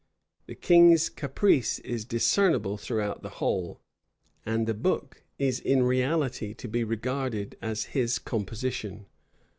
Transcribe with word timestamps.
The 0.47 0.55
king's 0.55 1.09
caprice 1.09 1.77
is 1.77 2.05
discernible 2.05 2.75
throughout 2.75 3.21
the 3.21 3.29
whole; 3.37 3.79
and 4.47 4.65
the 4.65 4.73
book 4.73 5.21
is 5.37 5.59
in 5.59 5.83
reality 5.83 6.55
to 6.55 6.67
be 6.67 6.83
regarded 6.83 7.55
as 7.61 7.83
his 7.93 8.17
composition. 8.17 9.05